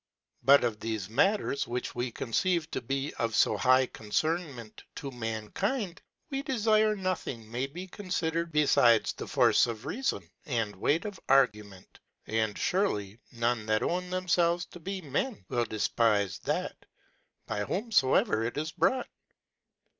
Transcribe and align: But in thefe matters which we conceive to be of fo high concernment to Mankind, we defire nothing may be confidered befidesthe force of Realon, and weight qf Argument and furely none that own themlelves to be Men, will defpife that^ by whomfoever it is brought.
But 0.41 0.63
in 0.63 0.73
thefe 0.77 1.09
matters 1.09 1.67
which 1.67 1.93
we 1.93 2.09
conceive 2.09 2.71
to 2.71 2.81
be 2.81 3.13
of 3.19 3.35
fo 3.35 3.55
high 3.55 3.85
concernment 3.85 4.83
to 4.95 5.11
Mankind, 5.11 6.01
we 6.31 6.41
defire 6.41 6.97
nothing 6.97 7.51
may 7.51 7.67
be 7.67 7.87
confidered 7.87 8.51
befidesthe 8.51 9.29
force 9.29 9.67
of 9.67 9.85
Realon, 9.85 10.27
and 10.47 10.75
weight 10.77 11.03
qf 11.03 11.19
Argument 11.29 11.99
and 12.25 12.55
furely 12.55 13.19
none 13.31 13.67
that 13.67 13.83
own 13.83 14.09
themlelves 14.09 14.67
to 14.71 14.79
be 14.79 15.01
Men, 15.01 15.45
will 15.49 15.67
defpife 15.67 16.41
that^ 16.45 16.73
by 17.45 17.63
whomfoever 17.65 18.43
it 18.43 18.57
is 18.57 18.71
brought. 18.71 19.07